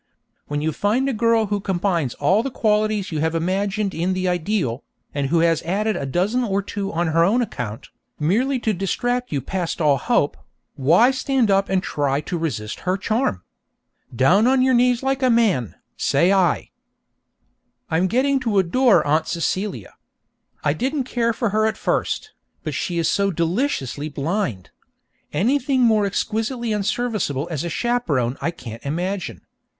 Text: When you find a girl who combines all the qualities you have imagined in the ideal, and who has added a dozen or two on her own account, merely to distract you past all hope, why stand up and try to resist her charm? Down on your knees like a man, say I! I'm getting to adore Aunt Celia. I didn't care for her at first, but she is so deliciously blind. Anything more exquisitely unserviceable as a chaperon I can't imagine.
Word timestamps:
When 0.47 0.61
you 0.61 0.71
find 0.71 1.07
a 1.07 1.13
girl 1.13 1.45
who 1.53 1.59
combines 1.59 2.15
all 2.15 2.41
the 2.41 2.49
qualities 2.49 3.11
you 3.11 3.19
have 3.19 3.35
imagined 3.35 3.93
in 3.93 4.13
the 4.13 4.27
ideal, 4.27 4.83
and 5.13 5.27
who 5.27 5.41
has 5.41 5.61
added 5.61 5.95
a 5.95 6.07
dozen 6.07 6.43
or 6.43 6.63
two 6.63 6.91
on 6.91 7.09
her 7.09 7.23
own 7.23 7.39
account, 7.43 7.89
merely 8.19 8.57
to 8.61 8.73
distract 8.73 9.31
you 9.31 9.41
past 9.41 9.79
all 9.79 9.97
hope, 9.97 10.37
why 10.73 11.11
stand 11.11 11.51
up 11.51 11.69
and 11.69 11.83
try 11.83 12.19
to 12.19 12.35
resist 12.39 12.79
her 12.79 12.97
charm? 12.97 13.43
Down 14.15 14.47
on 14.47 14.63
your 14.63 14.73
knees 14.73 15.03
like 15.03 15.21
a 15.21 15.29
man, 15.29 15.75
say 15.97 16.33
I! 16.33 16.71
I'm 17.91 18.07
getting 18.07 18.39
to 18.39 18.57
adore 18.57 19.05
Aunt 19.05 19.27
Celia. 19.27 19.93
I 20.63 20.73
didn't 20.73 21.03
care 21.03 21.31
for 21.31 21.49
her 21.49 21.67
at 21.67 21.77
first, 21.77 22.31
but 22.63 22.73
she 22.73 22.97
is 22.97 23.07
so 23.07 23.29
deliciously 23.29 24.09
blind. 24.09 24.71
Anything 25.31 25.81
more 25.83 26.07
exquisitely 26.07 26.73
unserviceable 26.73 27.47
as 27.51 27.63
a 27.63 27.69
chaperon 27.69 28.35
I 28.41 28.49
can't 28.49 28.83
imagine. 28.83 29.41